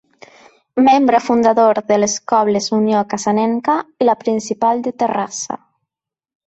[0.87, 5.65] Membre fundador de les cobles Unió Cassanenca i La Principal de Terrassa.